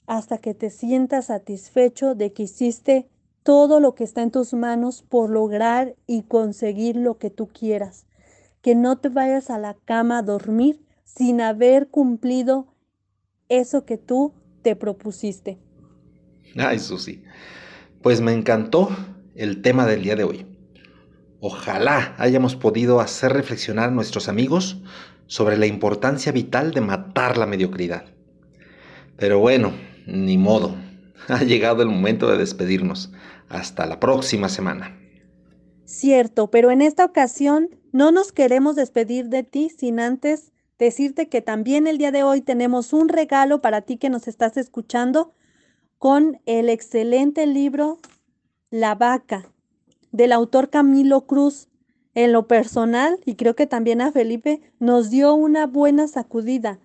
hasta 0.07 0.39
que 0.39 0.55
te 0.55 0.71
sientas 0.71 1.27
satisfecho 1.27 2.15
de 2.15 2.33
que 2.33 2.45
hiciste 2.45 3.09
todo 3.43 3.81
lo 3.81 3.95
que 3.95 4.05
está 4.05 4.23
en 4.23 4.31
tus 4.31 4.55
manos 4.55 5.03
por 5.03 5.31
lograr 5.31 5.97
y 6.07 6.23
conseguir 6.23 6.97
lo 6.97 7.19
que 7.19 7.31
tú 7.31 7.49
quieras. 7.49 8.07
Que 8.61 8.75
no 8.75 8.99
te 8.99 9.09
vayas 9.09 9.51
a 9.51 9.59
la 9.59 9.75
cama 9.85 10.19
a 10.19 10.23
dormir 10.23 10.85
sin 11.05 11.41
haber 11.41 11.89
cumplido 11.89 12.75
eso 13.49 13.85
que 13.85 13.99
tú 13.99 14.35
te 14.63 14.77
propusiste. 14.77 15.59
Ay, 16.57 16.79
Susi, 16.79 17.23
pues 18.03 18.21
me 18.21 18.33
encantó 18.33 18.89
el 19.35 19.63
tema 19.63 19.87
del 19.87 20.03
día 20.03 20.17
de 20.17 20.25
hoy. 20.25 20.47
Ojalá 21.41 22.15
hayamos 22.19 22.57
podido 22.57 23.01
hacer 23.01 23.33
reflexionar 23.33 23.91
a 23.91 23.93
nuestros 23.93 24.29
amigos 24.29 24.81
sobre 25.27 25.59
la 25.59 25.67
importancia 25.67 26.33
vital 26.33 26.73
de 26.73 26.81
matar 26.81 27.37
la 27.37 27.47
mediocridad. 27.47 28.05
Pero 29.17 29.39
bueno, 29.39 29.73
ni 30.07 30.39
modo. 30.39 30.75
Ha 31.29 31.43
llegado 31.43 31.83
el 31.83 31.89
momento 31.89 32.31
de 32.31 32.39
despedirnos. 32.39 33.11
Hasta 33.49 33.87
la 33.87 33.99
próxima 33.99 34.49
semana. 34.49 34.97
Cierto, 35.85 36.51
pero 36.51 36.71
en 36.71 36.83
esta 36.83 37.05
ocasión 37.05 37.71
no 37.91 38.13
nos 38.13 38.31
queremos 38.31 38.77
despedir 38.77 39.27
de 39.27 39.43
ti 39.43 39.71
sin 39.71 39.99
antes 39.99 40.53
decirte 40.79 41.29
que 41.29 41.41
también 41.41 41.87
el 41.87 41.99
día 41.99 42.13
de 42.13 42.23
hoy 42.23 42.41
tenemos 42.41 42.93
un 42.93 43.09
regalo 43.09 43.61
para 43.61 43.83
ti 43.83 43.97
que 43.97 44.11
nos 44.11 44.29
estás 44.29 44.57
escuchando 44.57 45.33
con 45.99 46.41
el 46.47 46.69
excelente 46.69 47.47
libro 47.47 47.99
La 48.71 48.95
vaca 48.95 49.51
del 50.13 50.33
autor 50.33 50.71
Camilo 50.71 51.27
Cruz. 51.27 51.69
En 52.15 52.33
lo 52.33 52.47
personal, 52.47 53.19
y 53.27 53.35
creo 53.35 53.55
que 53.55 53.67
también 53.67 54.01
a 54.01 54.11
Felipe, 54.11 54.63
nos 54.79 55.11
dio 55.11 55.35
una 55.35 55.67
buena 55.67 56.09
sacudida 56.09 56.79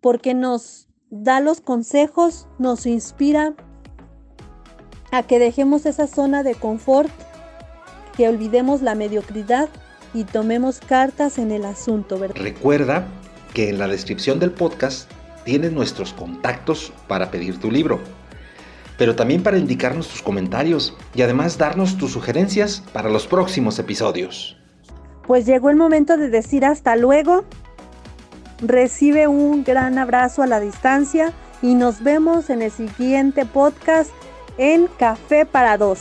porque 0.00 0.32
nos 0.32 0.88
da 1.10 1.40
los 1.40 1.60
consejos, 1.60 2.48
nos 2.58 2.86
inspira 2.86 3.54
a 5.12 5.22
que 5.22 5.38
dejemos 5.38 5.84
esa 5.84 6.06
zona 6.06 6.42
de 6.42 6.54
confort, 6.54 7.10
que 8.16 8.26
olvidemos 8.26 8.80
la 8.80 8.94
mediocridad 8.94 9.68
y 10.14 10.24
tomemos 10.24 10.80
cartas 10.80 11.36
en 11.36 11.50
el 11.50 11.66
asunto. 11.66 12.16
Recuerda 12.16 13.06
que 13.52 13.68
en 13.68 13.78
la 13.78 13.88
descripción 13.88 14.38
del 14.38 14.52
podcast 14.52 15.10
tienes 15.44 15.72
nuestros 15.72 16.12
contactos 16.12 16.92
para 17.08 17.30
pedir 17.30 17.58
tu 17.58 17.70
libro. 17.70 18.00
pero 18.98 19.16
también 19.16 19.42
para 19.42 19.56
indicarnos 19.56 20.08
tus 20.08 20.20
comentarios 20.20 20.94
y 21.14 21.22
además 21.22 21.56
darnos 21.56 21.96
tus 21.96 22.12
sugerencias 22.12 22.82
para 22.92 23.08
los 23.08 23.26
próximos 23.26 23.78
episodios. 23.78 24.58
Pues 25.26 25.46
llegó 25.46 25.70
el 25.70 25.76
momento 25.76 26.18
de 26.18 26.28
decir 26.28 26.66
hasta 26.66 26.96
luego. 26.96 27.46
Recibe 28.60 29.26
un 29.26 29.64
gran 29.64 29.96
abrazo 29.96 30.42
a 30.42 30.46
la 30.46 30.60
distancia 30.60 31.32
y 31.62 31.76
nos 31.76 32.02
vemos 32.02 32.50
en 32.50 32.60
el 32.60 32.70
siguiente 32.70 33.46
podcast 33.46 34.10
en 34.58 34.86
Café 34.98 35.46
para 35.46 35.78
Dos. 35.78 36.00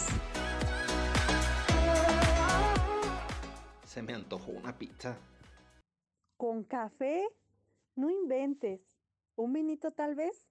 Se 3.86 4.02
me 4.02 4.14
antojó 4.14 4.52
una 4.52 4.78
pizza. 4.78 5.16
¿Con 6.40 6.64
café? 6.64 7.28
No 7.98 8.10
inventes. 8.10 8.80
¿Un 9.36 9.52
vinito 9.52 9.92
tal 9.92 10.16
vez? 10.16 10.50